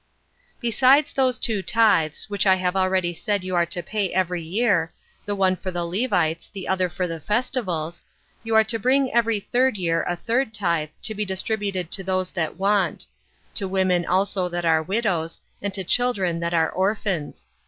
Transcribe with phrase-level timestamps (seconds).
[0.61, 0.61] 22.
[0.61, 4.91] Besides those two tithes, which I have already said you are to pay every year,
[5.27, 8.01] the one for the Levites, the other for the festivals,
[8.43, 12.31] you are to bring every third year a third tithe to be distributed to those
[12.31, 13.01] that want;
[13.53, 17.47] 23 to women also that are widows, and to children that are orphans.